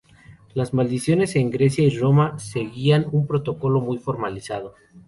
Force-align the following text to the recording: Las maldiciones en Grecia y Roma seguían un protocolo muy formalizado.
Las 0.55 0.73
maldiciones 0.73 1.35
en 1.35 1.51
Grecia 1.51 1.83
y 1.83 1.95
Roma 1.95 2.39
seguían 2.39 3.05
un 3.11 3.27
protocolo 3.27 3.81
muy 3.81 3.99
formalizado. 3.99 4.73